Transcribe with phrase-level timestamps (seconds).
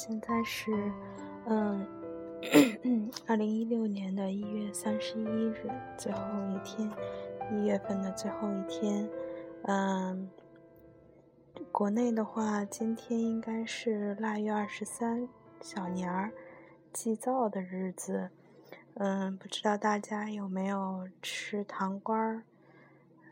[0.00, 0.70] 现在是
[1.46, 1.84] 嗯，
[3.26, 6.20] 二零一六年的一月三十一日，最后
[6.54, 6.88] 一天，
[7.50, 9.10] 一月份的最后一天。
[9.64, 10.30] 嗯，
[11.72, 15.28] 国内的话，今天应该是腊月二十三，
[15.60, 16.30] 小年儿，
[16.92, 18.30] 祭灶的日子。
[18.94, 22.44] 嗯，不知道大家有没有吃糖瓜儿？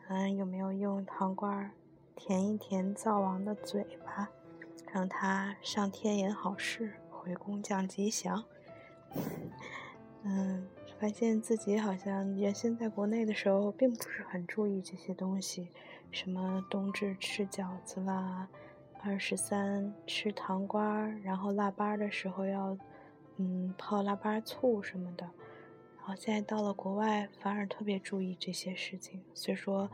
[0.08, 1.70] 嗯，有没有用糖瓜儿
[2.16, 3.86] 填一填灶王的嘴？
[4.96, 8.42] 让他上天言好事，回宫降吉祥。
[10.22, 10.66] 嗯，
[10.98, 15.68] 发现自己好像原先在国内的时候，并不是很注意这些东西，
[16.10, 18.48] 什么冬至吃饺子啦，
[19.02, 22.74] 二十三吃糖瓜，然后腊八的时候要
[23.36, 25.28] 嗯泡腊八醋什么的。
[25.98, 29.22] 然后现在到了国外，反而特别注意这些事情。
[29.34, 29.90] 虽说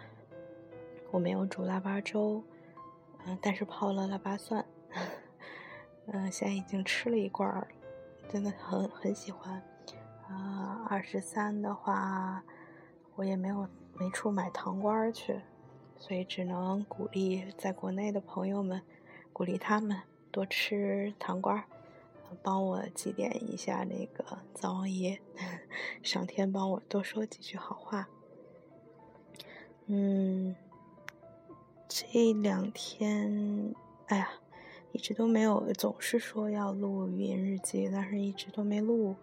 [1.10, 2.40] 我没有煮腊八粥，
[3.26, 4.64] 嗯，但是泡了腊八蒜。
[6.06, 7.68] 嗯，现在已经吃了一罐儿，
[8.28, 9.62] 真的很很喜欢。
[10.28, 12.42] 啊，二十三的话，
[13.14, 15.40] 我也没有没处买糖瓜去，
[15.96, 18.82] 所以只能鼓励在国内的朋友们，
[19.32, 21.66] 鼓励他们多吃糖瓜，
[22.42, 25.20] 帮我祭奠一下那个灶王爷，
[26.02, 28.08] 上天帮我多说几句好话。
[29.86, 30.56] 嗯，
[31.86, 33.74] 这两天，
[34.06, 34.28] 哎呀。
[34.92, 39.16] 一直都没有，总是说要录语音日记，但是一直都没录，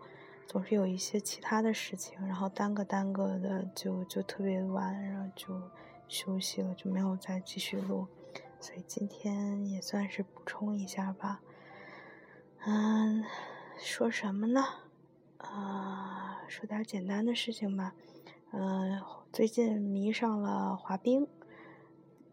[0.48, 5.62] 总是有一些其他的事情，然后耽搁耽搁的，就就特别晚，然后就
[6.08, 8.08] 休息了，就没有再继续录，
[8.60, 11.42] 所以今天也算是补充一下吧。
[12.66, 13.24] 嗯，
[13.78, 14.66] 说什么呢？
[15.38, 17.94] 啊，说点简单的事情吧。
[18.52, 19.02] 嗯，
[19.32, 21.28] 最近迷上了滑冰。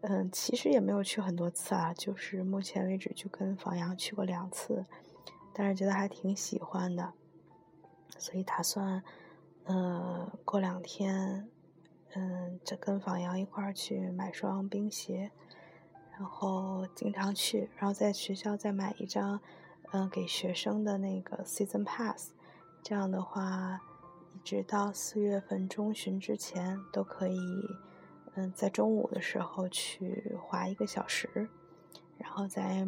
[0.09, 4.85] 嗯，其实也没有去很多次啊，就是目前为止就跟房阳去过两次，
[5.53, 7.11] 但是觉得还挺喜欢的，
[8.17, 9.03] 所以打算，
[9.65, 11.49] 呃，过两天，
[12.15, 15.29] 嗯，就跟房阳一块儿去买双冰鞋，
[16.17, 19.41] 然后经常去，然后在学校再买一张，
[19.91, 22.31] 嗯，给学生的那个 season pass，
[22.81, 23.81] 这样的话，
[24.33, 27.37] 一直到四月份中旬之前都可以。
[28.39, 31.27] 嗯，在中午的时候去滑一个小时，
[32.19, 32.87] 然后在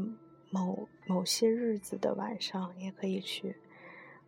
[0.51, 3.55] 某某些日子的晚上也可以去。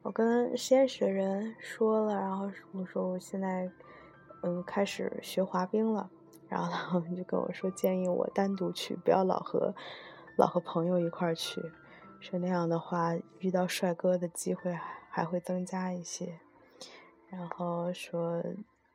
[0.01, 3.71] 我跟实验室的人说了，然后我说我现在
[4.41, 6.09] 嗯开始学滑冰了，
[6.49, 9.75] 然后他们就跟我说建议我单独去，不要老和
[10.37, 11.61] 老和朋友一块儿去，
[12.19, 14.75] 说那样的话遇到帅哥的机会
[15.11, 16.39] 还会增加一些，
[17.29, 18.43] 然后说。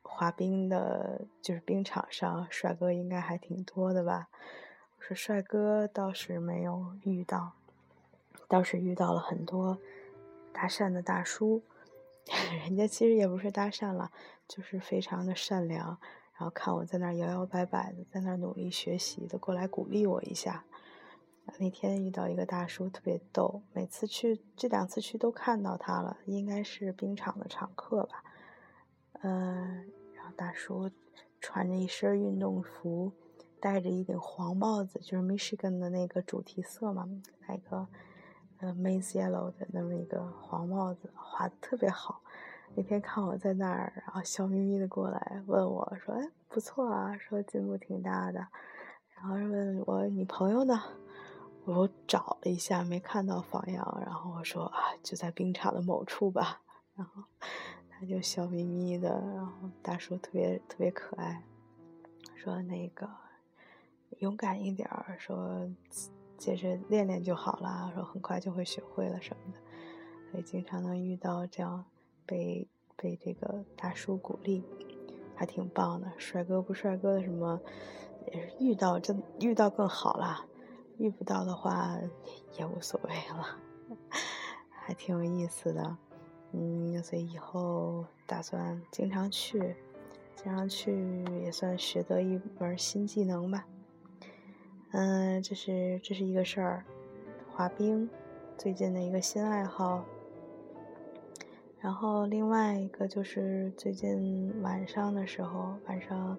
[0.09, 4.29] 滑冰的，就是冰场上帅哥应该还挺多的吧？
[4.97, 7.51] 我说帅哥倒是没有遇到，
[8.47, 9.77] 倒是遇到了很多
[10.51, 11.61] 搭讪的大叔，
[12.65, 14.11] 人家其实也不是搭讪了，
[14.47, 15.99] 就是非常的善良，
[16.33, 20.63] 然后看我在那摇摇摆摆的，在那努力学习的，过来鼓励我一下。
[21.59, 28.21] 那天遇到一个大叔特别逗，每次去这两次去都看到他了，应该是冰场的常客吧？
[29.21, 29.91] 嗯。
[30.15, 30.89] 然后大叔
[31.39, 33.11] 穿着一身运动服，
[33.59, 37.07] 戴着一顶黄帽子，就是 Michigan 的那个主题色嘛，
[37.47, 37.87] 那个
[38.59, 42.21] 呃 Maze Yellow 的那么一个黄帽子，画的特别好。
[42.75, 48.45] 那天看我在那儿，然后笑眯眯的过来问我说：“哎，不错啊，说进步挺大的。”
[49.15, 50.81] 然后问我你朋友呢？
[51.63, 56.61] 我找了一下没看到房阳，然后我说啊，就在冰场的某处吧。
[56.95, 57.23] 然后。
[57.99, 61.43] 他就笑眯眯的，然后大叔特别特别可爱，
[62.35, 63.09] 说那个
[64.19, 65.67] 勇敢一点儿，说
[66.37, 69.59] 接着练练就好了，说很快就会学会了什么的，
[70.29, 71.85] 所以经常能遇到这样
[72.23, 74.63] 被被这个大叔鼓励，
[75.35, 76.11] 还挺棒的。
[76.19, 77.59] 帅哥不帅哥的什么，
[78.27, 80.45] 也是遇到真遇到更好了，
[80.99, 81.97] 遇不到的话
[82.59, 83.57] 也无所谓了，
[84.69, 85.97] 还挺有意思的。
[86.53, 89.75] 嗯，所以以后打算经常去，
[90.35, 93.67] 经常去也算学得一门新技能吧。
[94.91, 96.85] 嗯，这是这是一个事儿，
[97.51, 98.09] 滑冰，
[98.57, 100.05] 最近的一个新爱好。
[101.79, 106.37] 然后另外一个就是最近晚上的时候，晚上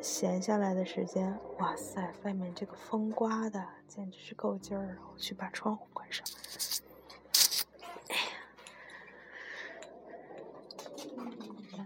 [0.00, 6.26] 闲下来的时间，哇塞，外面这个风刮的简直是够劲儿，我去把窗户关上。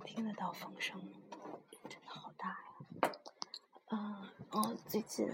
[0.05, 1.01] 听得到风声，
[1.89, 3.13] 真的好大呀！
[3.91, 5.25] 嗯，哦，最近，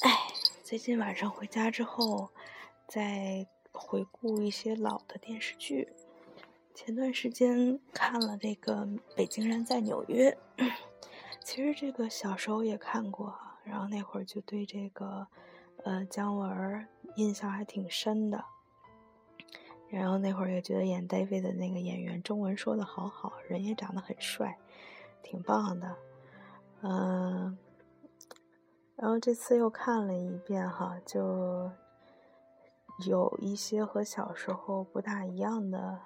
[0.00, 0.10] 哎，
[0.62, 2.30] 最近晚上回家之后，
[2.88, 5.92] 在回顾一些老的电视剧。
[6.74, 10.34] 前段时间看了这个《北京人在纽约》，
[11.42, 15.26] 其实这个小时候也看过，然后那会儿就对这个
[15.84, 18.42] 呃姜文印象还挺深的。
[19.94, 24.58] 然后那会儿也觉得演 David 的那个演员中文说的好好，人也长得很帅，
[25.22, 25.96] 挺棒的。
[26.82, 27.56] 嗯，
[28.96, 31.70] 然后这次又看了一遍哈，就
[33.06, 36.00] 有一些和小时候不大一样的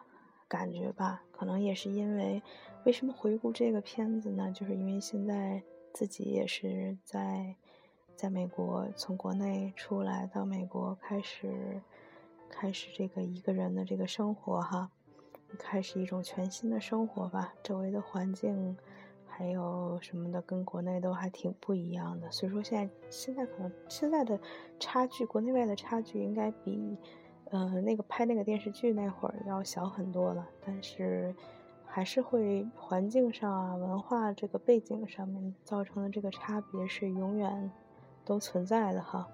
[0.46, 1.22] 感觉吧。
[1.32, 2.42] 可能也是因为，
[2.84, 4.52] 为什么回顾这个片子呢？
[4.52, 5.62] 就是因为现在
[5.94, 7.56] 自己也是在
[8.14, 11.80] 在美国，从国内出来到美国开始。
[12.50, 14.90] 开始这个一个人的这个生活哈，
[15.58, 17.54] 开始一种全新的生活吧。
[17.62, 18.76] 周围的环境，
[19.26, 22.28] 还有什么的，跟国内都还挺不一样的。
[22.32, 24.38] 所以说现在现在可能现在的
[24.80, 26.96] 差距，国内外的差距应该比，
[27.50, 30.48] 呃，那个拍那个电视剧那会儿要小很多了。
[30.66, 31.34] 但是
[31.86, 37.70] 还是会环境上啊、文化这个背景上面造成的这个差别是永远
[38.24, 39.28] 都存在的哈。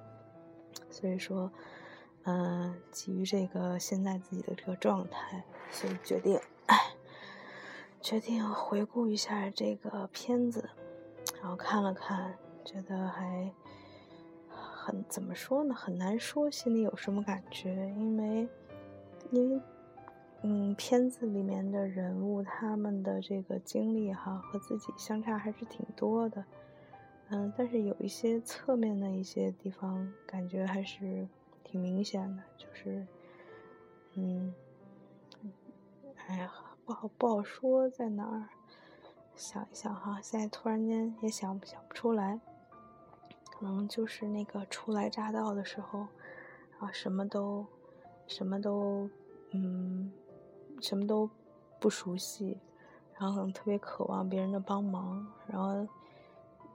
[0.91, 1.51] 所以说。
[2.27, 6.41] 嗯，基于这个现在自己的这个状态，所以决定，
[8.01, 10.71] 决定回顾一下这个片子，
[11.43, 12.35] 然后看了看，
[12.65, 13.53] 觉得还
[14.49, 15.75] 很怎么说呢？
[15.75, 18.49] 很难说心里有什么感觉，因为，
[19.31, 19.61] 因为，
[20.41, 26.43] 嗯，片子里面的人物他们的这个经历哈，和自己相差还是挺多的，
[27.29, 31.29] 嗯，但是有一些侧面的一些地方，感觉还是。
[31.75, 33.05] 挺明显的，就是，
[34.15, 34.55] 嗯，
[36.29, 36.53] 哎呀，
[36.85, 38.49] 不好不好说在哪儿，
[39.35, 42.39] 想一想哈，现在突然间也想想不出来，
[43.51, 46.07] 可能就是那个初来乍到的时候，
[46.79, 47.67] 啊，什么都，
[48.29, 49.11] 什么都，
[49.51, 50.13] 嗯，
[50.81, 51.29] 什么都
[51.81, 52.57] 不熟悉，
[53.19, 55.89] 然后可能特别渴望别人的帮忙，然后，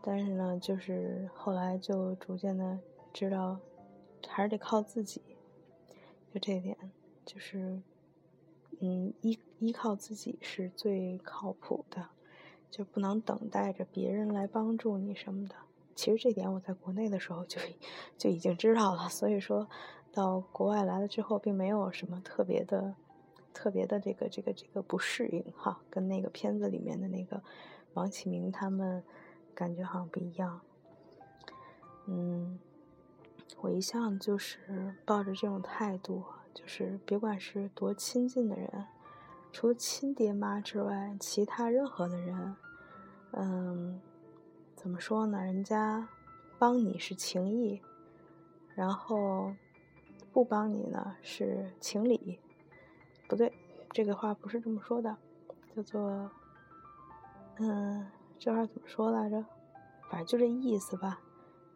[0.02, 2.78] 但是呢，就是后来就逐渐的
[3.14, 3.58] 知道。
[4.28, 5.22] 还是得靠自己，
[6.34, 6.78] 就这点，
[7.26, 7.82] 就是，
[8.80, 12.10] 嗯，依依靠自己是最靠谱的，
[12.70, 15.56] 就不能等待着别人来帮助你什么的。
[15.96, 17.60] 其实这点我在国内的时候就
[18.18, 19.68] 就已经知道了，所以说
[20.12, 22.96] 到国外来了之后，并没有什么特别的、
[23.54, 27.44] 特别的这个这个这个不适应哈，跟那个片子里面的那个
[27.94, 29.04] 王启明他们
[29.54, 30.62] 感觉好像不一样，
[32.08, 32.60] 嗯。
[33.62, 36.24] 我一向就是抱着这种态度，
[36.54, 38.86] 就是别管是多亲近的人，
[39.52, 42.56] 除了亲爹妈之外，其他任何的人，
[43.32, 44.00] 嗯，
[44.76, 45.44] 怎么说呢？
[45.44, 46.08] 人家
[46.58, 47.82] 帮你是情义，
[48.76, 49.54] 然后
[50.32, 52.40] 不帮你呢是情理。
[53.28, 53.52] 不对，
[53.92, 55.18] 这个话不是这么说的，
[55.76, 56.32] 叫做，
[57.58, 59.44] 嗯，这话怎么说来着？
[60.10, 61.20] 反正就这意思吧。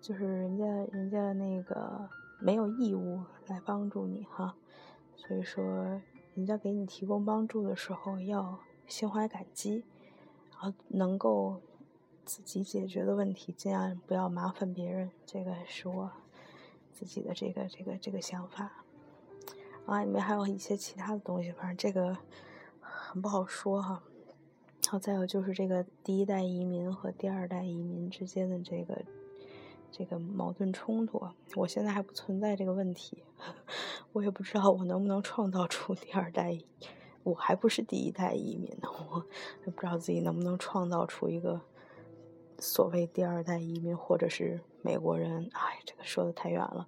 [0.03, 4.53] 就是人家人家那个没有义务来帮助你哈，
[5.15, 5.63] 所以说
[6.36, 9.86] 人家给你提供帮助的时候要心怀感激，
[10.51, 11.62] 然后能够
[12.25, 16.12] 自己解决的问题尽量不要麻烦别人，这个是我
[16.91, 18.83] 自己的这个这个这个想法。
[19.86, 22.17] 啊，里面还有一些其他的东西，反正这个
[22.81, 24.03] 很不好说哈。
[24.83, 29.01] 然后再有就是这个第一代移民和第二代移民之间的这个。
[29.95, 31.21] 这个矛盾冲突，
[31.55, 33.21] 我现在还不存在这个问题，
[34.12, 36.57] 我也不知道我能不能创造出第二代，
[37.21, 39.23] 我还不是第一代移民呢，我
[39.65, 41.62] 也不知道自己能不能创造出一个
[42.57, 45.47] 所谓第二代移民或者是美国人。
[45.53, 46.88] 哎，这个说的太远了。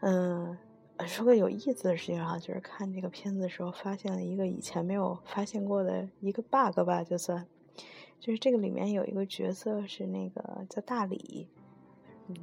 [0.00, 0.58] 嗯，
[1.06, 7.46] 说个有意思的事情啊，就是看这个片子的时候发现了一个以前没有发现过的一个 bug 吧，就算，
[8.20, 11.48] 就是这个里面有一个角色是那个叫大李。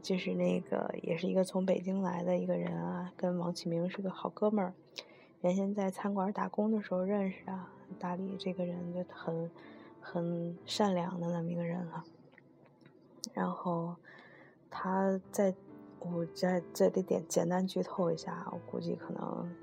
[0.01, 4.73] 就是那个，也是一个从北京来的一个人啊，跟王启明是个好哥们儿。
[5.41, 9.49] 原先在餐馆打工的时候认识啊，大理这个人就很
[9.99, 12.03] 很善良的那么一个人啊。
[13.33, 13.95] 然后
[14.69, 15.55] 他在，
[15.99, 19.55] 我在这里点简单剧透一下，我估计可能，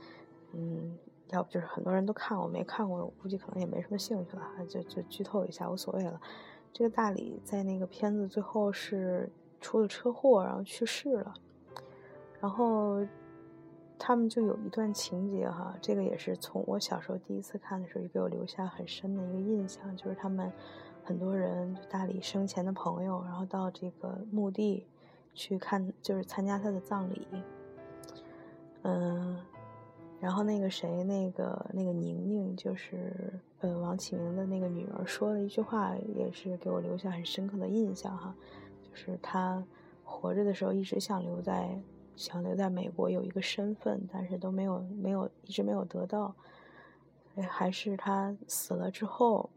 [0.53, 0.99] 嗯，
[1.29, 6.21] 要不就是很多人都看过，没看过，我估计可能也没什么兴趣了，就就剧透一下，无所谓了。
[6.73, 9.31] 这个大理在那个片子最后是。
[9.61, 11.35] 出了车祸，然后去世了。
[12.41, 13.05] 然后
[13.99, 20.53] 他们就有一段情节哈，这个也是从我小时候第一次看的时候，就给我留下很深的一个印象，就是他们
[21.03, 24.87] 很多人大理生前的朋友，然后到这个墓地
[25.35, 27.27] 去看，就是参加他的葬礼。
[28.83, 29.37] 嗯，
[30.21, 38.33] 然后那个谁，那个那个宁宁，就是呃王启明的那个女儿，说了一句话，也是给我留下很深刻的印象哈，
[38.91, 39.63] 就是他
[40.05, 41.81] 活着的时候一直想留在
[42.17, 46.35] 想留在美国有一个身份，但是都没有没有一直没有得到，
[47.49, 49.51] 还是他死了之后。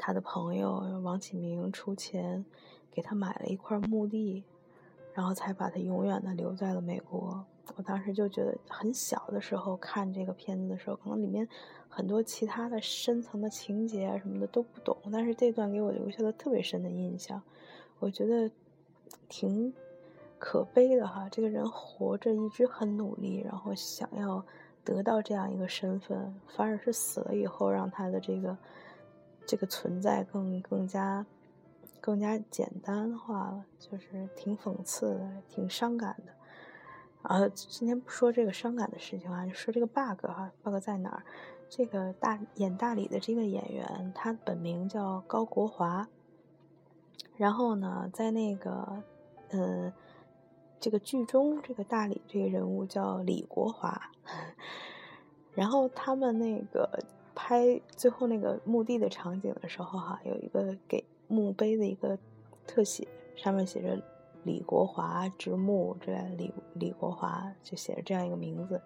[0.00, 2.44] 他的朋友王启明出钱
[2.88, 4.44] 给他买了一块墓地，
[5.12, 7.44] 然后才把他永远的留在了美国。
[7.74, 11.48] 我当时就觉得很小的时候看这个片子的时候，可能里面
[11.88, 17.42] 很多其他的深层的情节啊什么的都不懂，但是这段给我留下了特别深的印象。
[17.98, 18.50] 我觉得
[19.28, 19.72] 挺
[20.38, 24.44] 可悲的哈，这个人活着一直很努力，然后想要
[24.84, 28.56] 得到这样一个身份，反而是死了以后让他的这个。
[29.50, 31.24] 这个存在更更加
[32.02, 36.32] 更加简单化了，就是挺讽刺的，挺伤感的。
[37.22, 41.22] 啊，今天不说这个伤感的事情啊，说这个 bug 哈，bug 在哪儿？
[41.70, 46.06] 这个大演大理的这个演员，他本名叫高国华。
[47.36, 49.02] 然后呢，在那个
[49.50, 49.92] 呃
[50.80, 54.10] 这个剧中，这个大理这个人物叫李国华。
[55.54, 56.88] 然后他们那个。
[57.40, 62.18] 拍最后那个墓地的场景的时候，哈，有一个给墓碑的一个
[62.66, 63.06] 特写，
[63.36, 63.96] 上面写着
[64.42, 68.82] “李国华之墓”之类，李李国华就写着这样一个名字。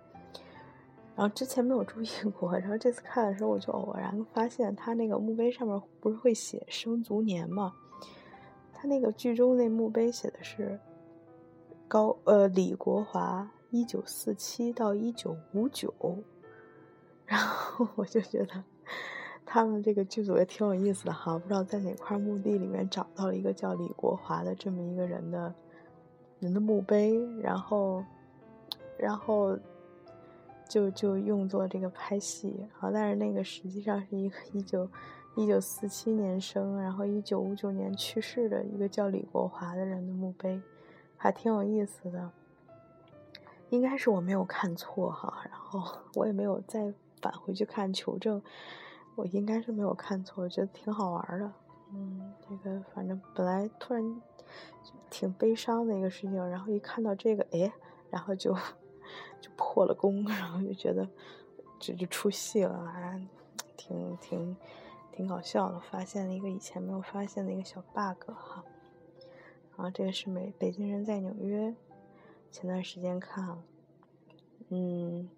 [1.16, 2.06] 然后之前没有注意
[2.38, 7.72] 过，然后这次看的时候，我就偶然发现他那个墓碑上面不是会写生卒年吗？
[8.82, 10.76] 他那个剧中那墓碑写的是
[11.86, 15.94] 高呃李国华一九四七到一九五九。
[17.24, 18.64] 然后我就觉得，
[19.46, 25.54] 他们这个剧组也挺有意思的哈，不知道在哪块墓地里面找到了一个叫李国华的这么一个人的，
[26.40, 28.04] 人的墓碑，然后，
[28.98, 29.56] 然后，
[30.68, 32.90] 就就用作这个拍戏啊。
[32.92, 34.88] 但是那个实际上是一个一九
[35.34, 40.60] 一九四七年生，然后一九五九年去世的一个叫李国华的人的墓碑，
[41.16, 42.30] 还挺有意思的。
[43.70, 46.92] 应该是我没有看错哈，然后 我也没有再。
[47.22, 48.42] 返回去看求证，
[49.14, 51.52] 我应该是没有看错，我觉得挺好玩的。
[51.92, 54.20] 嗯，这个反正本来突然
[55.08, 57.72] 挺悲伤的一个事情，然后一看到这个，哎，
[58.10, 58.52] 然后就
[59.40, 61.08] 就破了功，然后就觉得
[61.78, 63.20] 这就出戏了，啊
[63.76, 64.56] 挺挺
[65.12, 68.64] 挺搞笑的，发现了一个以前没有发现的一个小 bug 哈。
[69.76, 71.74] 然后这个是美北京人在纽约，
[72.50, 73.62] 前段时间看了，
[74.70, 75.28] 嗯。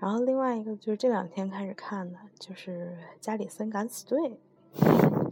[0.00, 4.38] 然后另外一个就是这两天开始看的，就是《加里森敢死队》，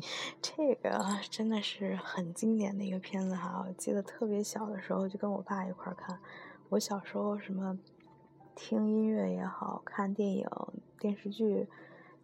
[0.43, 3.65] 这个真的是很经典的一个片子哈。
[3.65, 6.19] 我记得特别小的时候就跟我爸一块儿看。
[6.71, 7.79] 我小时候什么
[8.57, 10.49] 听音乐也好看电影、
[10.99, 11.69] 电视剧、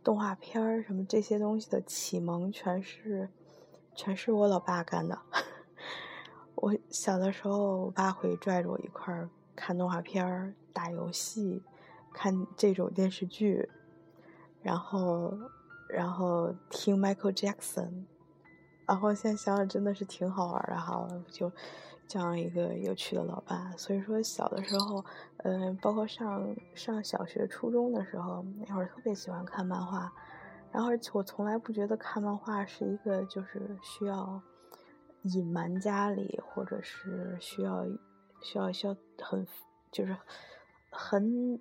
[0.03, 3.29] 动画片儿什么这些东西的启蒙，全是
[3.95, 5.19] 全是我老爸干的。
[6.57, 11.63] 我小的时候，我爸会拽着我一块儿看动画片儿、打游戏。
[12.15, 13.71] 看这种电视剧，
[14.61, 15.33] 然后，
[15.89, 18.05] 然后听 Michael Jackson，
[18.87, 21.51] 然后现在想想真的是挺好玩的哈，就
[22.13, 23.73] 这样一个有趣的老爸。
[23.79, 25.03] 所以说小的时候，
[25.39, 30.13] 嗯，包括上上小学、初中的时候，那会儿特别喜欢看漫画，
[30.71, 34.43] 然后而且我从来不觉得看漫画是一个就是需要
[35.23, 37.87] 隐瞒家里，或者是需要
[38.43, 39.47] 需要需要很
[39.91, 40.15] 就是
[40.91, 41.59] 很。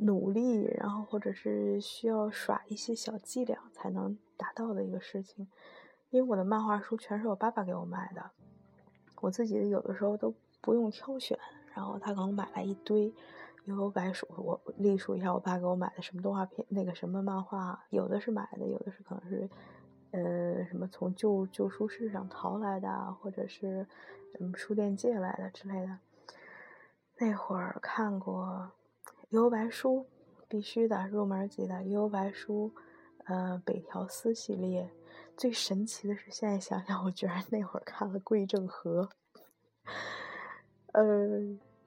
[0.00, 5.48] 努力，然后或者是需要耍一些小伎俩才能达到的一个事情，
[6.10, 8.30] 因为我的漫画书全是我爸爸给我买的，
[9.20, 11.38] 我自己有的时候都不用挑选，
[11.74, 13.12] 然后他可能买来一堆，
[13.64, 19.48] 悠悠白书，我隶数一下我爸给我买的什么动画片，那个什么漫画，有的是买的，有的是可能是，
[20.12, 22.88] 呃，什么从旧旧书市上淘来的，
[23.20, 23.86] 或者是
[24.40, 25.98] 嗯书店借来的之类的，
[27.18, 28.72] 那会儿看过。
[29.30, 30.06] 悠悠白书
[30.48, 32.72] 必须的入门级的悠悠白书，
[33.26, 34.90] 呃，北条司系列
[35.38, 39.08] 最神奇的是，现在想想，我居然那会儿看了桂正和，
[40.90, 41.40] 呃，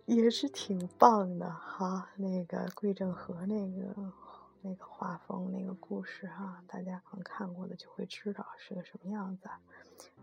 [0.05, 2.09] 也是挺棒的哈。
[2.15, 4.13] 那个桂正和那个
[4.61, 9.49] 那个画风那个故事哈，大家可能看过的就会知道是个什么样子。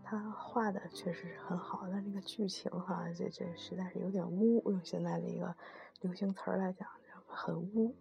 [0.03, 5.55] 他画的确实是很好，但那个剧情哈，这这实在是有点污，用现在的一个
[6.01, 6.89] 流行词儿来讲。
[7.31, 7.93] 很污，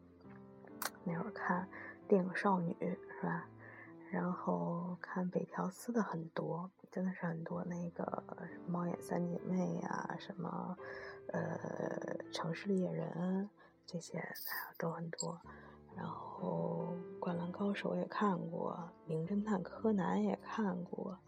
[1.04, 1.68] 那会儿看
[2.08, 3.46] 电影少女是吧？
[4.10, 7.64] 然后看北条司的很多，真的是很多。
[7.64, 8.22] 那个
[8.66, 10.76] 猫眼三姐妹呀，什么
[11.28, 11.58] 呃
[12.32, 13.48] 城市猎人
[13.86, 14.22] 这些
[14.78, 15.38] 都很多。
[15.96, 21.18] 然后《灌篮高手》也看过，《名侦探柯南》也看过，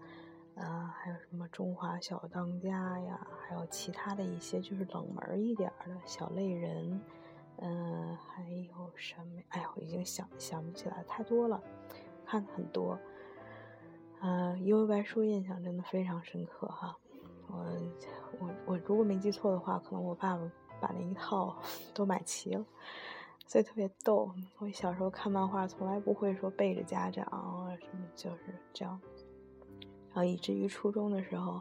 [0.55, 7.01] 啊，还有什么《中华小当家》呀，还有其他的一些就是冷门一点的小类人，
[7.57, 9.43] 嗯，还有什么？
[9.49, 11.61] 哎呀，我已经想想不起来太多了，
[12.31, 12.97] 看很多。
[14.21, 16.97] 嗯，《因为白书》印象真的非常深刻哈。
[17.49, 17.67] 我
[18.39, 21.57] 我我如果没记错的话，可能我爸爸把那一套
[21.93, 22.65] 都买齐了。
[23.47, 29.01] 所以特别逗，我小时候看漫画从来不会说背着家长啊什么，就是这样。
[30.11, 31.61] 然后以至于初中的时候，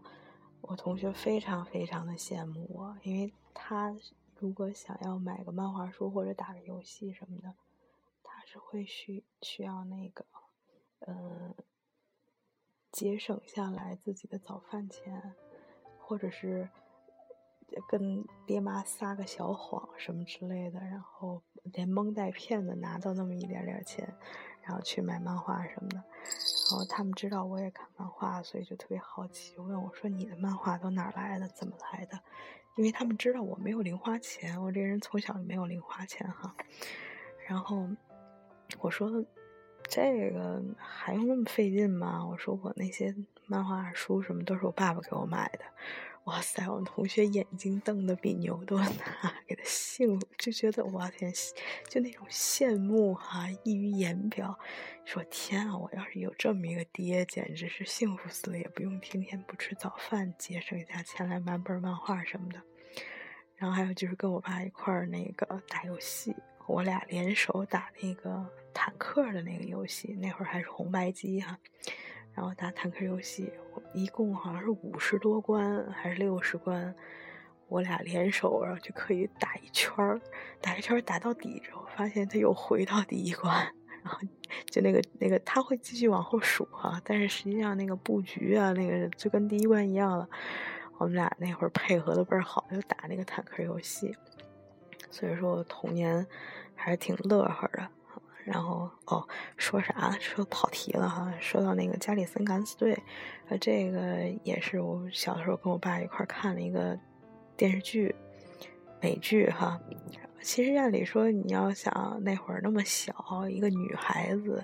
[0.62, 3.96] 我同学非常非常的羡慕我，因为他
[4.38, 7.56] 如果想要买个漫画书或者打个游戏什么的，
[8.22, 10.24] 他是会需需要那个，
[11.08, 11.56] 嗯，
[12.92, 15.36] 节省下来自己的早饭钱，
[15.98, 16.70] 或者是。
[17.88, 24.12] 跟爹妈撒个小谎什么之类的，然后连蒙带骗的拿到那么一点点钱，
[24.64, 25.98] 然后去买漫画什么的。
[25.98, 31.48] 然后他们知道我也看漫画，所以就特别好奇，问我说：“你的漫画都哪来的？
[31.50, 32.20] 怎么来的？”
[32.76, 36.56] 因为他们知道我没有零花钱，我这人从小就没有零花钱哈。
[37.48, 37.88] 然后
[38.80, 39.24] 我说
[39.90, 43.16] ：“这个还用那么费劲吗？”我说：“我那些
[43.48, 45.66] 漫画书什么都是我爸爸给我买的。”
[46.26, 46.70] 哇塞！
[46.70, 51.34] 我同学眼睛瞪得比牛都大，给他幸福就觉得哇天，
[51.88, 54.60] 就那种羡慕哈，溢于言表。
[55.06, 62.62] 说天啊，我要是有这么一个爹，简直是幸福死了，也不用天天不吃早饭，节省一下钱来买本漫画什么的。
[63.56, 66.36] 然后还有就是跟我爸一块儿那个打游戏，
[66.68, 71.58] 我俩联手打那个坦克的那个游戏，那会儿还是红白机哈。
[72.34, 73.52] 然后打坦克游戏，
[73.94, 76.96] 一共好像是五十多关还是六十关，
[77.68, 80.22] 我俩联手，然后就可以打一圈儿，
[80.62, 83.54] 打一圈儿打到底之后，发现他又回到第一关，
[84.04, 84.20] 然后
[84.68, 90.30] 就那个那个他会继续往后数哈，但是实际上那个布局啊，那个就跟第一关一样了。
[90.98, 94.16] 我们俩那会儿配合的倍儿好，就打那个坦克游戏，
[95.10, 96.26] 所以说童年
[96.76, 97.90] 还是挺乐呵的。
[98.46, 100.18] 然后哦，说啥？
[100.20, 101.32] 说跑题了哈。
[101.40, 102.98] 说到那个加里森敢死队，
[103.48, 106.98] 呃，这个也是我小的时候跟我爸一块看了一个
[107.56, 108.16] 电视剧，
[109.02, 109.80] 美剧哈。
[110.42, 114.64] 其实按理说，你要想那会儿那么小一个女孩子，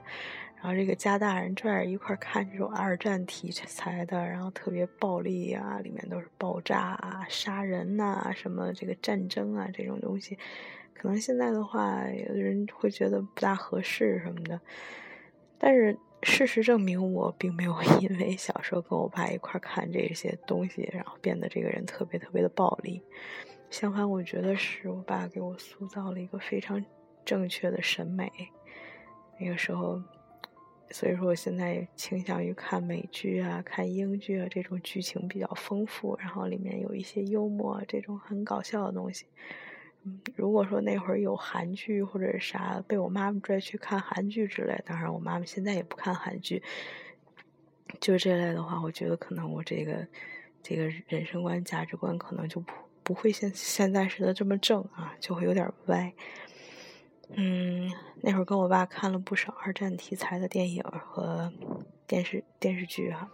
[0.56, 10.40] 然后这个家大人拽着一块看这种二战题材的，然后特别暴力啊，里面都是爆炸啊、杀人呐，什么这个战争啊这种东西。
[10.98, 14.60] 可能现在的话，有的人会觉得不大合适什么的，
[15.60, 23.04] 但是事实证明，我并没有 因为小时候跟我爸一块看这些东西，然后变得这个人特别特别的暴力。
[23.70, 26.84] 相反，我觉得是我爸给我塑造了一个非常
[27.24, 28.32] 正确的审美。
[29.38, 30.02] 那个时候，
[30.92, 39.26] 所以说我现在倾向于看美剧啊、看英剧啊，这种剧情比较丰富，然后里面有一些幽默，这种很搞笑的东西。
[40.36, 46.62] 如果说那会儿有韩剧或者啥，被我妈妈拽去看韩剧之类，当然我妈妈现在也不看韩剧，
[48.00, 50.08] 就这类的话，我觉得可能我这个
[50.62, 56.14] 这个人生观、价值观可能就不不会现现在似的这么正啊，就会有点歪。
[57.30, 57.92] 嗯，
[58.22, 61.52] 那会儿跟我爸看了不少二战题材的电影和
[62.06, 63.30] 电视电视剧哈。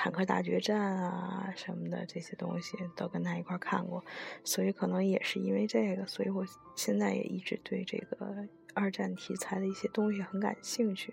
[0.00, 4.04] 坦克大决战啊什么的这些东西都跟他一块看过，
[4.44, 11.12] 所以可能也是因为这个，所以我现在也一直对这个二战题材的一些东西很感兴趣，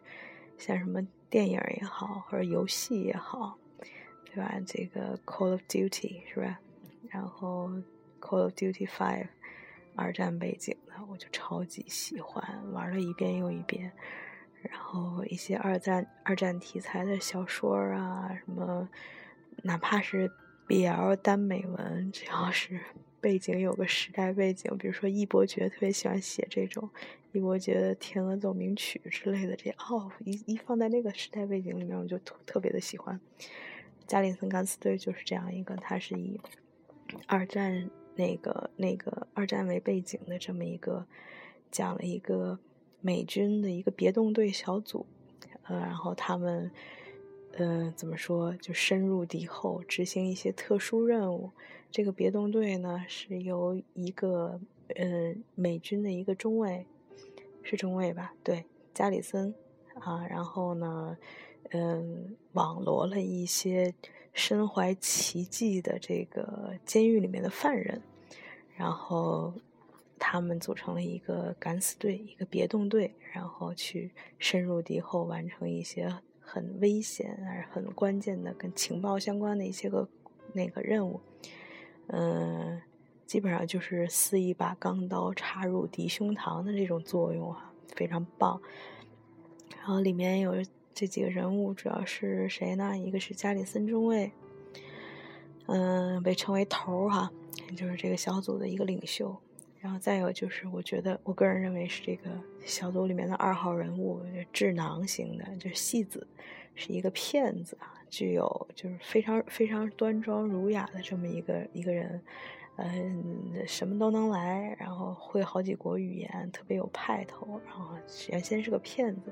[0.60, 3.58] 像什么电影也好，或者游戏也好，
[4.24, 4.54] 对吧？
[4.68, 6.60] 这个 Call of Duty 是吧？
[7.10, 7.72] 然后
[8.22, 9.30] Call of Duty Five，
[9.96, 13.92] 二战背景的我就超级喜欢，玩了一遍又一遍。
[14.72, 18.90] 然后一些二战二战题材的小说啊，什么，
[19.64, 20.32] 哪怕是
[20.68, 22.80] BL 单美文，只要是
[23.22, 26.90] 背景有个时代背景，比如说易伯爵特别喜欢写这种
[27.32, 33.20] 易伯爵的《天鹅奏鸣曲》之类的，这哦一一放在那个时代背景里面，我就特特别的喜欢。
[34.08, 36.40] 加里森敢死队就是这样一个，它是以
[37.26, 41.06] 二战那个那个二战为背景的这么一个，
[41.72, 42.60] 讲了一个。
[43.06, 45.06] 美军的一个别动队小组，
[45.62, 46.72] 呃，然后他们，
[47.52, 51.52] 呃，怎么说，就深入敌后，执行一些特殊任务。
[51.92, 54.60] 这个别动队呢，是由一个，
[54.96, 56.88] 呃，美军的一个中尉，
[57.62, 58.34] 是中尉吧？
[58.44, 59.54] 对，加里森
[60.00, 60.26] 啊。
[60.28, 61.16] 然后呢，
[61.70, 63.94] 嗯，网罗了一些
[64.34, 68.02] 身怀奇技的这个监狱里面的犯人。
[68.76, 69.54] 然后
[70.18, 80.08] 他们组成了一个敢死队，一个别动队，然后去深入敌后，完成一些很危险而、很关键的跟情报相关的一些个
[80.54, 81.20] 那个任务。
[82.08, 82.82] 嗯，
[83.26, 88.62] 基本上就是似一把钢刀插入敌胸膛的这种作用啊，非常棒。
[89.78, 90.54] 然后里面有
[90.94, 92.98] 这几个人物，主要是谁呢？
[92.98, 94.32] 一个是加里森中尉，
[95.66, 97.32] 嗯，被称为头儿哈，
[97.76, 99.36] 就是这个小组的一个领袖。
[99.86, 102.32] 然后再有就是，我觉得我个人认为是这个
[102.66, 104.20] 小组里面的二号人物，
[104.52, 106.26] 智囊型的，就是戏子，
[106.74, 112.20] 是一个骗子啊，具有就是非常非常端庄儒雅的这么一个一个人，
[112.78, 117.62] 嗯，什么都能来，然后会好几国语言，特别有派头。
[117.68, 117.96] 然后
[118.30, 119.32] 原先是个骗子，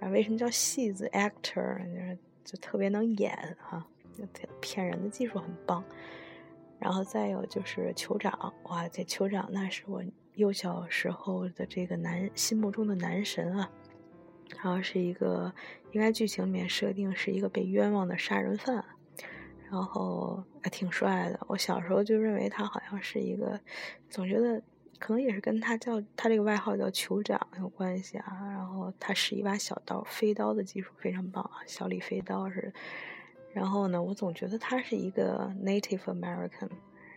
[0.00, 1.78] 啊，为什么叫戏子 actor？
[1.94, 3.86] 就是就特别能演哈，
[4.60, 5.82] 骗人的技术很棒。
[6.78, 10.02] 然后再有就是酋长，哇，这酋长那是我
[10.34, 13.70] 幼小时候的这个男心目中的男神啊。
[14.62, 15.52] 然后是一个，
[15.92, 18.82] 应该剧情里面设定是一个被冤枉的杀人犯，
[19.70, 21.38] 然后还挺帅的。
[21.48, 23.60] 我小时候就认为他好像是一个，
[24.08, 24.62] 总觉得
[24.98, 28.38] 可能也是跟他叫他这个外号叫酋长有关系啊。
[28.50, 32.72] 然后他使一把小刀，飞刀的技术非常棒啊，小李飞刀是。
[33.52, 36.70] 然后呢，我总觉得他是一个 Native American，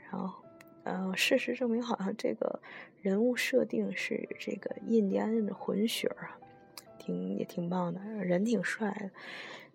[0.10, 0.44] 然后，
[0.84, 2.62] 呃，事实证明好像这个
[3.02, 6.38] 人物设定是这个印第安人的混血啊，
[6.98, 9.12] 挺也挺棒的，人挺帅的。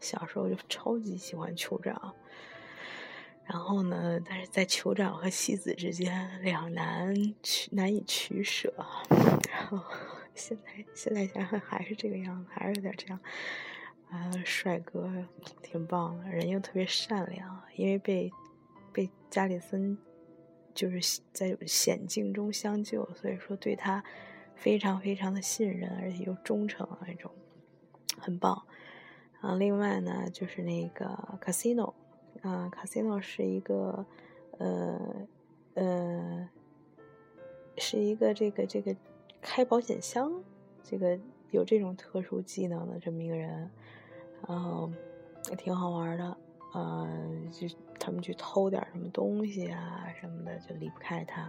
[0.01, 2.15] 小时候就超级喜欢酋长，
[3.45, 8.73] 然后呢，但是在酋长和戏子之间两难取难以取舍，
[9.51, 9.81] 然后
[10.35, 13.21] 现在现在想想还是这个样子，还是有点这样。
[14.11, 15.11] 啊，帅哥，
[15.63, 17.63] 挺棒的，人又特别善良。
[17.75, 18.31] 因为被
[18.93, 19.99] 被加里森
[20.73, 24.03] 就是在险境中相救，所以说对他
[24.55, 27.31] 非常非常的信任，而且又忠诚那种，
[28.19, 28.63] 很棒。
[29.41, 31.93] 啊，另外呢，就是那个 Casino，
[32.43, 34.07] 啊，Casino 是一个
[34.59, 35.29] 呃
[35.75, 36.49] 呃，
[37.77, 38.97] 是一个这个这个
[39.43, 40.33] 开保险箱，
[40.83, 41.19] 这个
[41.51, 43.71] 有这种特殊技能的这么一个人。
[44.49, 44.91] 然后
[45.51, 46.37] 也挺好玩的，
[46.73, 47.09] 呃，
[47.51, 47.67] 就
[47.99, 51.43] 他们去偷点什么东西啊什么的，就离不开他。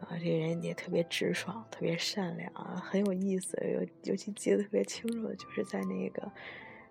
[0.00, 3.56] 啊，这个人也特别直爽，特别善良，很有意思。
[3.72, 6.28] 尤尤其记得特别清楚的，就是在那个，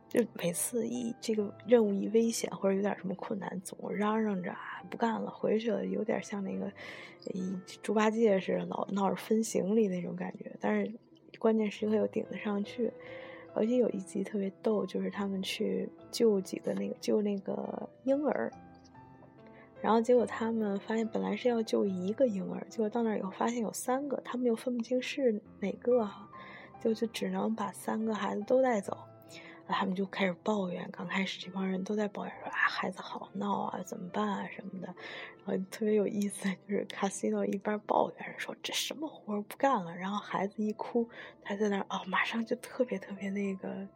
[0.08, 6.71] 就每次一这个任务一危险或者有点什么困难，总嚷嚷着啊不干了，回去了，有点像那个
[7.84, 10.50] 猪八戒似的，老闹着分行李那种感觉。
[10.62, 10.89] 但是
[11.38, 12.93] 关键时刻又顶得上去。
[13.53, 18.51] 而且有一集特别逗，就是他们去救几个那个救那个婴儿，
[19.81, 26.09] 然后结果他们发现本来是要救一个婴儿，结果到那以后发现有三个，他们又分不清是哪个，
[26.79, 28.97] 就就只能把三个孩子都带走。
[29.71, 34.93] 他们就开始抱怨，刚开始这帮人都在抱怨说啊，孩子好闹啊，怎么办啊什么的。
[35.45, 41.10] 然后特别有意思，就是卡西诺一边抱怨说这什么活不干了，然后孩子一哭，
[41.41, 43.88] 他在那哦，马上就特别特别那个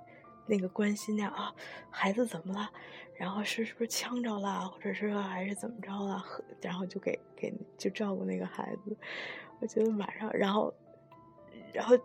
[0.47, 1.53] 那个关心那啊，
[1.91, 2.69] 孩子怎么了？
[3.15, 6.23] 然后是是不是呛着了，或者是还是怎么着了？
[6.61, 8.97] 然后就给给就照顾那个孩子。
[9.59, 10.73] 我觉得马上，然后
[11.73, 11.95] 然后。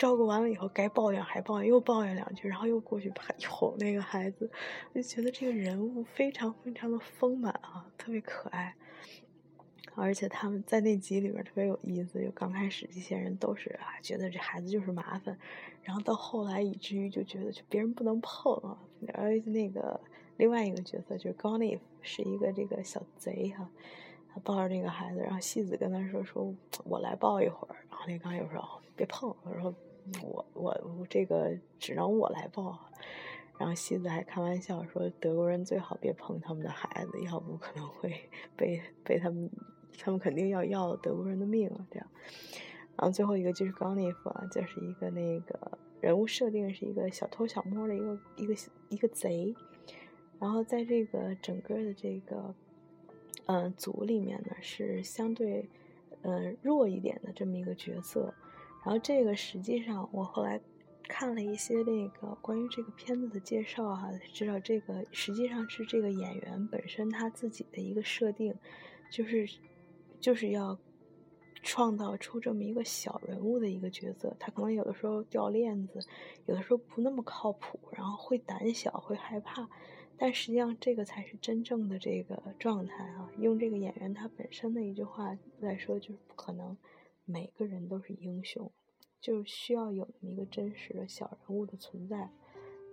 [0.00, 3.12] 照顾完了以后，该抱怨还抱怨，又抱怨两句，然后又过去
[3.46, 4.50] 哄那个孩子，
[4.94, 8.74] 我就觉得这个人物非常非常的丰满啊，特别可爱。
[9.94, 15.38] 而且他们在那集里边特别有意思，就刚开始这些人都是啊，觉得这孩子就是麻烦，
[15.82, 18.78] 然后到后来以至于就觉得就别人不能碰啊。
[19.12, 20.00] 而那个
[20.38, 23.68] 另外一个角色就是高内是一个这个小贼哈，
[24.32, 26.54] 他抱着那个孩子，然后戏子跟他说说，
[26.86, 29.74] 我来抱一会儿，然后那刚又说别碰，我说。
[30.22, 32.78] 我我我这个只能我来抱，
[33.58, 39.50] 然后西子还开玩笑说德国人最好别碰他们的孩子，要不可能会 被被他们，
[39.98, 42.08] 他们肯定要要德国人的命啊这样。
[42.96, 48.54] 然后最后一个就是高内夫啊，就是一个那个人物设定是一个小偷小摸的一个一个
[48.88, 49.54] 一个贼，
[50.38, 52.54] 然后在这个整个的这个
[53.46, 55.68] 呃组里面呢是相对
[56.22, 58.34] 呃弱一点的这么一个角色。
[58.82, 60.60] 然后这个实际上，我后来
[61.04, 68.54] 看了一些那个关于这个片子的介绍哈，知道这个实际上是这个演员本身他自己的一个设定，
[69.10, 69.48] 就是
[70.18, 70.78] 就是要
[71.62, 74.34] 创造出这么一个小人物的一个角色。
[74.38, 76.00] 他可能有的时候掉链子，
[76.46, 79.68] 有的时候不那么靠谱，然后会胆小，会害怕，
[80.16, 83.30] 但实际上这个才是真正的这个状态啊！
[83.38, 86.76] 用这个演员他本身的一句话来说，就是不可能
[87.24, 88.70] 每个人都是英雄，
[89.20, 92.30] 就需要有那么一个真实的小人物的存在，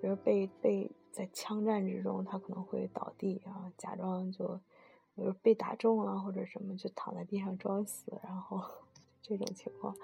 [0.02, 4.60] 比如被被在枪战之中他可能会倒地啊，假装就
[5.16, 8.62] 比如被打中了或者什么，就躺在地上装死，然后
[9.22, 9.96] 这种情况，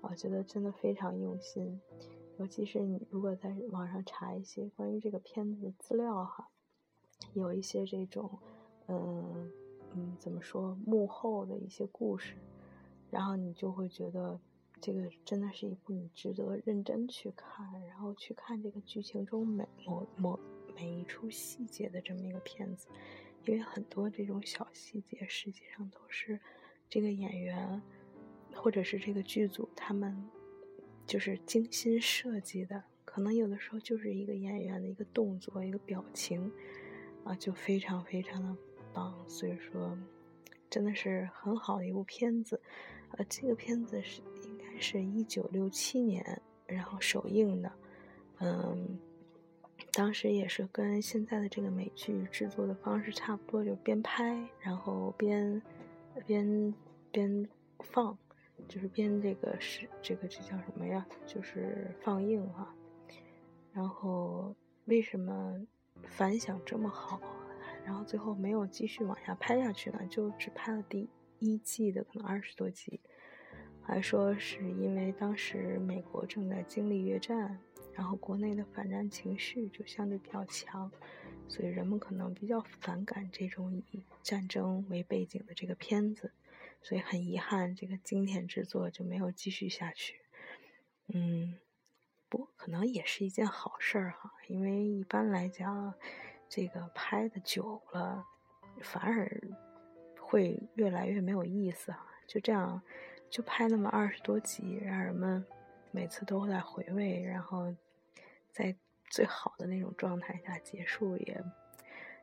[0.00, 1.80] 我觉得真的非常用心。
[2.38, 6.48] 尤其是你如果在网上查一些关于这个片子的资料哈，
[7.32, 8.38] 有一些这种，
[8.88, 9.50] 嗯
[9.94, 12.36] 嗯，怎么说幕后的一些故事，
[13.16, 14.38] 然后你就会觉得
[14.78, 20.38] 这个真的是一部你值得认真去看，然后去看这个剧情中每某某
[20.74, 22.86] 每一处细节的这么一个片子，
[23.46, 26.38] 因为很多这种小细节实际上都是
[26.90, 27.80] 这个演员
[28.54, 30.14] 或者是这个剧组他们。
[31.06, 36.52] 就是精心设计的，可能有的时候就是一个演员的一个动作、一个表情，
[37.22, 38.56] 啊，就非常非常的
[38.92, 39.16] 棒。
[39.28, 39.96] 所以说，
[40.70, 42.60] 真的是很好的一部片子。
[43.12, 47.72] 呃，这个片子是应该是一九六七年然后首映的，
[48.40, 48.98] 嗯，
[49.92, 55.62] 当时也是跟现在的这个美剧制作的方式差不多，就边拍然后边
[56.26, 56.74] 边
[57.10, 57.48] 边
[57.80, 58.16] 放。
[58.68, 61.06] 就是边这个是这个这叫什么呀？
[61.26, 62.74] 就是放映哈。
[63.72, 64.52] 然后
[64.86, 65.54] 为什么
[66.02, 67.20] 反响这么好？
[67.86, 70.04] 然后最后没有继续往下拍下去了？
[70.06, 72.98] 就只拍了第一季的可能二十多集，
[73.80, 77.60] 还说是因为当时美国正在经历越战，
[77.94, 80.90] 然后国内的反战情绪就相对比较强，
[81.46, 86.32] 所以人们可能比较反感这种以战争为背景的这个片子。
[86.82, 90.20] 所以很遗憾，这个经典之作就没有继续下去。
[91.08, 91.54] 嗯，
[92.28, 95.94] 不，可能也是一件好事儿哈，因为一般来讲，
[96.56, 98.24] 这个拍的久了，
[98.80, 99.30] 反而
[100.18, 102.06] 会越来越没有意思啊。
[102.26, 102.80] 就这样，
[103.28, 105.44] 就拍那么二十多集，让人们
[105.90, 107.74] 每次都在回味，然后
[108.50, 108.74] 在
[109.10, 111.44] 最好的那种状态下结束，也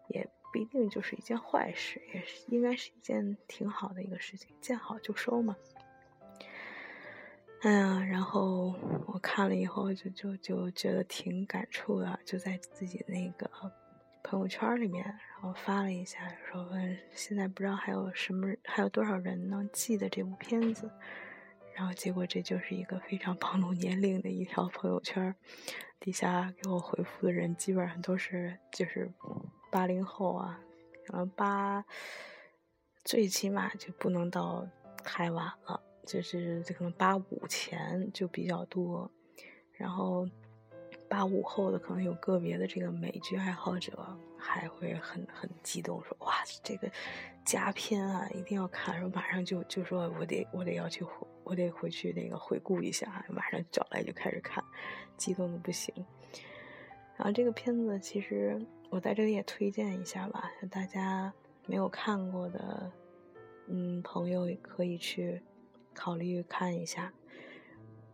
[0.08, 0.28] 也。
[0.52, 5.58] 不一定就是一件坏事，也是应该是一件挺好的一个事情，见好就收嘛。
[7.62, 8.76] 哎呀，然后
[9.08, 13.50] 我看了以后就就就觉得挺感触的，就在自己那个
[14.34, 20.90] 朋友圈里面，然后发了一下，说问现在不知道还有什么，还有多少人能记得这部片子。
[21.76, 25.36] 然后结果这就是一个非常暴露年龄的一条朋友圈，
[26.00, 29.12] 底下给我回复的人基本上都是就是。
[29.70, 30.60] 八零后啊，
[31.06, 31.84] 然后八，
[33.04, 34.68] 最起码就不能到
[35.04, 39.10] 太晚了，就是这可能八五前就比较多，
[39.72, 40.30] 然后
[41.14, 46.90] 八五后的可能有个别的这个美剧爱好者还会很很激动，说哇这个
[47.46, 51.06] 佳片啊一定要看，说马上就就说我得我得要去
[51.44, 54.64] 我得回去那个回顾一下，马上找来就开始看，
[55.16, 55.94] 激动的不行。
[57.16, 58.60] 然后这个片子其实。
[58.90, 61.34] 我在这里也推荐一下吧，大家
[61.66, 62.92] 没有看过的，
[63.66, 65.42] 嗯，朋友也可以去
[65.96, 67.12] 考虑看一下。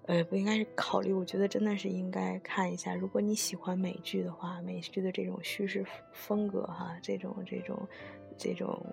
[0.09, 2.95] 呃，不应该是考虑，我觉得真的是应该看一下。
[2.95, 7.87] 如果你喜欢美剧的话，美剧的这种叙事风格哈，这种这种
[8.35, 8.83] 这种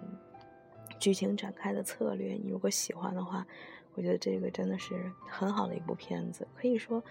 [0.99, 3.47] 剧情展开的策略，你如果喜欢的话，
[3.95, 7.03] 我觉得这个真的是很好的一部片子，可以说。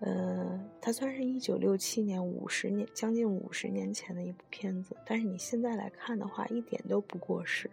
[0.00, 7.68] 呃，它算是一九六七年五十年将近五十年前的一部片子，但是你现在来看的话，一点都不过时。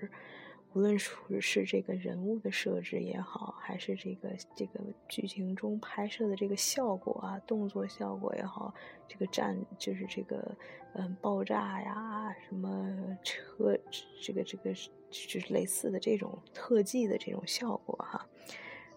[0.75, 8.73] 无论是是这个人物的设置也好，还是这个这个剧情中拍摄的这个效果啊，动作效果也好，
[9.07, 10.53] 这个战就是这个
[10.95, 13.79] 嗯爆炸呀，什么车
[14.21, 14.73] 这个这个
[15.09, 18.27] 就是类似的这种特技的这种效果哈。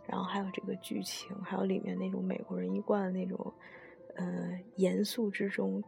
[0.04, 3.54] 然后还有这个剧情，还有里面那种美国人一贯的那种，
[4.16, 5.80] 呃，严肃之中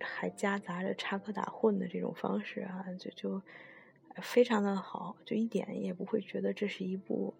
[0.00, 3.42] 还夹杂着插科打诨的这种方式啊，就就
[4.22, 7.34] 非常的好，就一点也不会觉得这是一部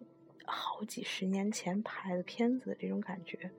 [0.45, 3.51] 好几十年前拍的片子的这种感觉。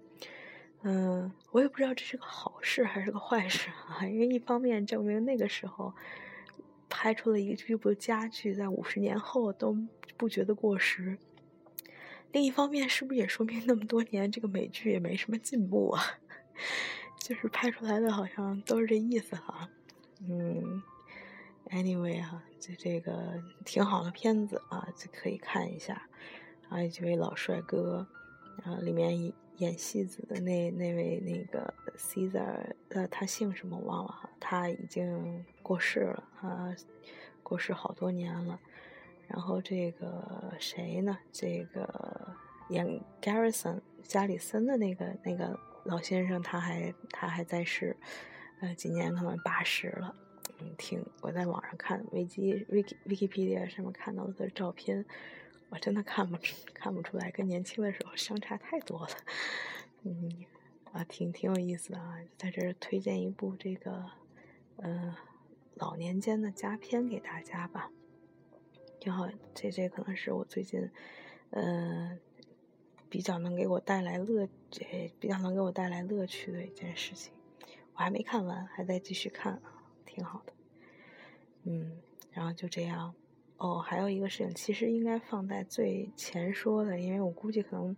[0.82, 5.94] 嗯，我也不知道这是个好事还是个坏事啊，因为一方面证明那个时候
[6.90, 9.76] 拍出了一部佳剧，在五十年后都
[10.16, 11.18] 不觉得过时。
[12.32, 16.04] 另一方面，是不是也说明那么多年这个美剧也没什么进步啊？
[17.18, 19.68] 就是拍出来的好像都是这意思哈。
[20.22, 20.84] 嗯
[21.70, 26.08] ，anyway 啊，就这个挺好的片子啊，就可以看一下。
[26.70, 28.08] 啊有几位老帅哥，
[28.64, 36.76] 然后里面演戏子的那那位那个 Caesar，呃，他姓什么我忘了哈，他已经过世了啊，
[37.44, 38.60] 过世好多年了。
[39.28, 41.18] 然后这个谁呢？
[41.32, 42.36] 这个
[42.70, 47.96] 演 Garrison 加里森的那个那个老先生，他还他还在世，
[48.60, 50.16] 呃，今年可能八十了。
[50.60, 55.06] 嗯，挺我在网上看维基 Wiki Wikipedia 上面看到的照片。
[55.70, 56.38] 我真的看不
[56.76, 59.10] 看不出来，跟年轻的时候相差太多了。
[60.04, 60.46] 嗯，
[60.94, 64.12] 啊，挺挺有意思的啊，在这儿推荐一部这个，
[64.78, 65.18] 呃，
[65.74, 67.92] 老年间的佳片给大家吧。
[69.00, 70.90] 挺好，这这可能是我最近，
[71.50, 72.18] 呃，
[73.10, 77.34] 比较能给我带来乐，这比较能给我带来乐趣的一件事情。
[77.96, 79.75] 我还没看完，还在继续看啊，
[80.16, 80.54] 挺好的。
[81.64, 81.92] 嗯，
[82.32, 83.14] 然后就这样。
[83.58, 87.96] 哦，还有一个事情，其实应该放在最前说的，因为我估计可能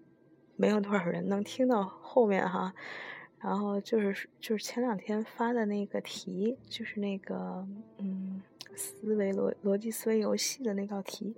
[0.56, 2.74] 没有多少人能听到后面哈。
[3.40, 8.42] 然后就是就是前两天发的那个题，就是那个嗯
[8.76, 11.36] 思维逻逻辑思维游戏的那道题，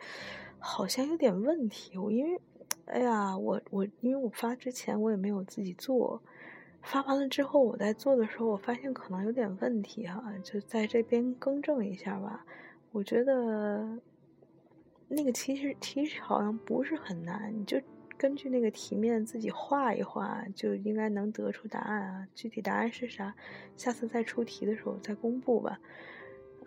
[0.60, 1.98] 好像有点问题。
[1.98, 2.40] 我因为
[2.86, 6.22] 哎呀，我我因为我发之前我也没有自己做，
[6.82, 12.46] 发完了之后我在做的时候，我发现可能有点问题哈，就在这边更正一下吧。
[12.92, 14.00] 我觉得。
[15.12, 17.82] 那个其实其实好像不是很难，你就
[18.16, 22.28] 根据那个题面自己画一画，就应该能得出答案啊。
[22.36, 23.34] 具体答案是啥，
[23.76, 25.80] 下次再出题的时候再公布吧。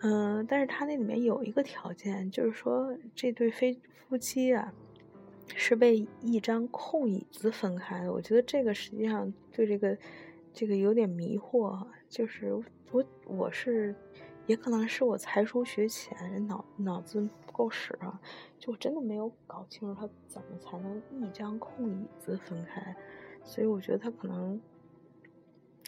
[0.01, 4.73] 嗯，但是它那里面有一个条件，就是说这对非夫妻啊
[5.55, 8.11] 是被一张空椅子分开的。
[8.11, 9.97] 我觉得这个实际上对这个
[10.53, 12.53] 这个有点迷惑，就是
[12.91, 13.95] 我我是。
[14.45, 18.19] 也可能是我才疏学浅，脑脑子不够使啊，
[18.59, 22.93] 就我真的没有搞清楚他怎么才能一张空椅子分开，
[23.41, 24.59] 所以我觉得他可能，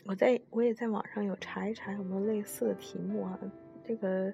[0.05, 3.37] 我在我也在网上有查一查有没有类似的题目啊，
[3.87, 4.33] 这个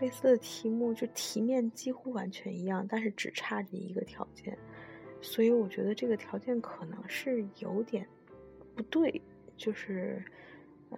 [0.00, 4.56] 类似的题目就题面几乎完全一样，但是只差这一个条件，
[5.20, 8.06] 所以我觉得这个条件可能是有点
[8.74, 9.22] 不对，
[9.56, 10.24] 就是，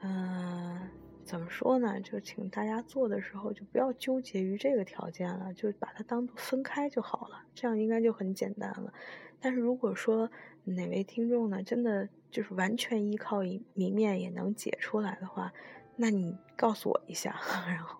[0.02, 0.88] 嗯。
[1.24, 2.00] 怎么说呢？
[2.00, 8.90] 就请大家做的时候就不要纠结于这个条件了，就把它当做分开就好了，这样应该就很简单了。
[9.38, 10.30] 但是如果说
[10.64, 13.40] 哪位听众呢，真的就是完全依靠
[13.74, 15.52] 谜面也能解出来的话，
[16.00, 17.98] 那你告诉我一下， 然后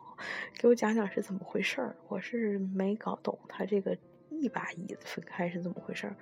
[0.59, 1.95] 给我讲讲是怎么回事儿。
[2.09, 3.99] 我是没搞懂他这个
[4.31, 6.17] 一把椅子分开是怎么回事儿。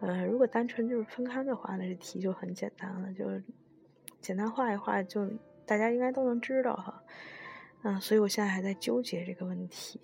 [0.00, 3.26] 呃，如果单纯就是分开的话，那这题就很简单了，就
[4.20, 5.30] 简单画一画就。
[5.66, 7.00] 大家应该都能知道哈，
[7.84, 10.00] 嗯，所以我现在还在纠结这个问题，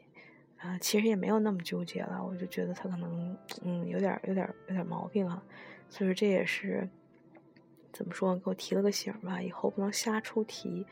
[0.58, 5.42] 啊，其实也没有那么纠结了，我就觉得他可能，嗯，有点有点有点毛病哈，
[5.88, 6.88] 所以这也是
[7.96, 10.86] 怎么说，给我提了个醒吧，以后不能瞎出题，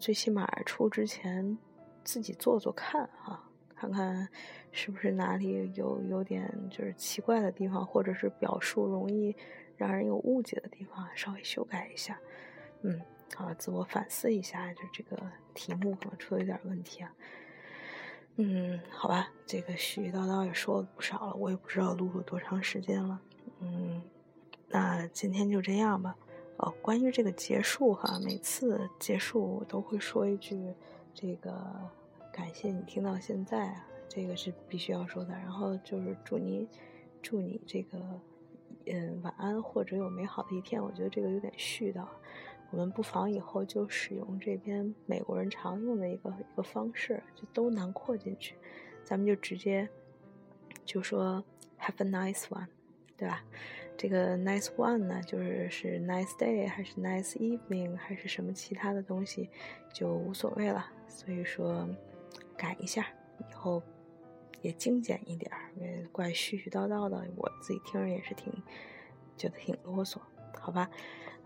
[0.00, 1.58] 最起码出之前
[2.02, 3.42] 自己做做看哈，
[3.74, 4.26] 看看
[4.72, 9.36] 是不是哪里有有点就是奇怪的地方，或者是表述容易
[9.76, 12.18] 让人有误解的地方，稍微修改一下，
[12.82, 13.00] 嗯。
[13.36, 15.20] 啊，自我反思一下，就这个
[15.52, 17.12] 题目可能出了一点问题啊。
[18.36, 23.20] 嗯，好吧，这个絮絮叨叨也说了不少了，我也不知道录了多长时间了。
[23.58, 24.00] 嗯，
[24.68, 26.16] 那今天就这样吧。
[26.58, 30.74] 哦，关于这个结束哈，每次结束我都会说一句，
[31.12, 31.54] 这个
[32.32, 35.32] 感谢你听到现在啊，这个是必须要说的。
[35.34, 36.66] 然后就是祝你，
[37.20, 37.98] 祝你这个，
[38.86, 40.82] 嗯，晚安或者有美好的一天。
[40.82, 42.06] 我觉得这个有点絮叨。
[42.70, 48.56] 我们不妨以后就使用这边美国人常用的一个一个方式，就都囊括进去。
[49.04, 49.88] 咱们就直接
[50.84, 51.44] 就说
[51.78, 52.66] Have a nice one，
[53.16, 53.42] 对吧？
[53.96, 59.48] 这个 nice one 呢，就是是 nice day 还是 nice evening 还是什么其他的东西，
[59.92, 60.86] 就无所谓了。
[61.08, 61.88] 所以说
[62.56, 63.06] 改一下，
[63.50, 63.82] 以后
[64.60, 65.70] 也精简一点儿，
[66.12, 68.52] 怪絮絮叨叨的，我自己听着也是挺
[69.36, 70.18] 觉得挺啰嗦，
[70.60, 70.90] 好吧？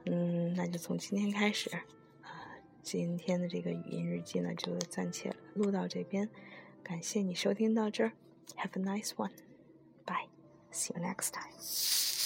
[0.06, 1.84] 嗯，那就从今天开始，啊，
[2.82, 6.28] 今天的这个语音日记呢，就暂且录到这边。
[6.82, 8.12] 感谢你收听到这儿
[8.56, 9.30] ，Have a nice one
[10.70, 12.19] one，bye，see you next time。